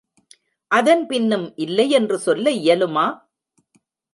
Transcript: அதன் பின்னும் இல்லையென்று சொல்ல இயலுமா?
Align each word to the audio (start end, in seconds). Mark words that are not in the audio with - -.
அதன் 0.71 1.03
பின்னும் 1.07 1.45
இல்லையென்று 1.55 2.17
சொல்ல 2.17 2.51
இயலுமா? 2.51 3.05